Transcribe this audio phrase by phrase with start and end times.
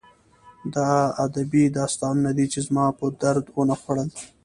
[0.73, 0.89] دا
[1.25, 4.09] ادبي داستانونه دي چې زما په درد ونه خوړل